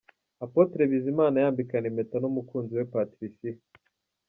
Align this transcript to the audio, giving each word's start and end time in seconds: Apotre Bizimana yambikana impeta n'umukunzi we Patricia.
Apotre 0.45 0.81
Bizimana 0.91 1.35
yambikana 1.43 1.85
impeta 1.91 2.15
n'umukunzi 2.19 2.71
we 2.77 2.85
Patricia. 2.93 3.61